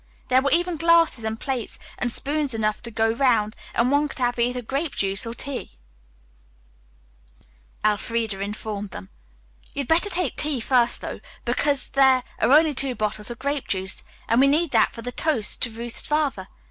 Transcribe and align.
There 0.29 0.41
were 0.41 0.49
even 0.49 0.77
glasses 0.77 1.23
and 1.23 1.39
plates 1.39 1.77
and 1.99 2.11
spoons 2.11 2.55
enough 2.55 2.81
to 2.81 2.89
go 2.89 3.11
round 3.11 3.55
and 3.75 3.91
one 3.91 4.07
could 4.07 4.17
have 4.17 4.39
either 4.39 4.63
grape 4.63 4.95
juice 4.95 5.27
or 5.27 5.35
tea, 5.35 5.73
Elfreda 7.85 8.39
informed 8.39 8.89
them. 8.89 9.09
"You'd 9.75 9.87
better 9.87 10.09
take 10.09 10.37
tea 10.37 10.59
first, 10.59 11.01
though, 11.01 11.19
because 11.45 11.89
there 11.89 12.23
are 12.39 12.51
only 12.51 12.73
two 12.73 12.95
bottles 12.95 13.29
of 13.29 13.37
grape 13.37 13.67
juice, 13.67 14.01
and 14.27 14.41
we 14.41 14.47
need 14.47 14.71
that 14.71 14.91
for 14.91 15.03
the 15.03 15.11
toast 15.11 15.61
to 15.61 15.69
Ruth's 15.69 16.01
father. 16.01 16.47